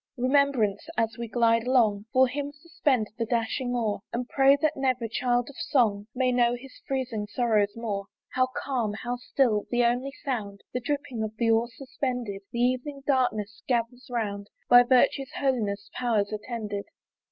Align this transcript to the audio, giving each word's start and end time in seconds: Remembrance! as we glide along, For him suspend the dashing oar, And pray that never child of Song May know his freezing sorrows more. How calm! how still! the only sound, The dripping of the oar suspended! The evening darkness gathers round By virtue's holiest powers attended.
Remembrance! 0.17 0.87
as 0.97 1.15
we 1.19 1.27
glide 1.27 1.67
along, 1.67 2.05
For 2.11 2.27
him 2.27 2.51
suspend 2.53 3.11
the 3.19 3.25
dashing 3.27 3.75
oar, 3.75 4.01
And 4.11 4.27
pray 4.27 4.57
that 4.59 4.75
never 4.75 5.07
child 5.07 5.47
of 5.47 5.55
Song 5.57 6.07
May 6.15 6.31
know 6.31 6.55
his 6.55 6.75
freezing 6.87 7.27
sorrows 7.27 7.73
more. 7.75 8.07
How 8.33 8.47
calm! 8.57 8.93
how 9.03 9.17
still! 9.17 9.67
the 9.69 9.85
only 9.85 10.13
sound, 10.25 10.61
The 10.73 10.79
dripping 10.79 11.21
of 11.21 11.37
the 11.37 11.51
oar 11.51 11.67
suspended! 11.77 12.41
The 12.51 12.57
evening 12.61 13.03
darkness 13.05 13.61
gathers 13.67 14.07
round 14.09 14.47
By 14.67 14.81
virtue's 14.81 15.33
holiest 15.39 15.91
powers 15.91 16.33
attended. 16.33 16.85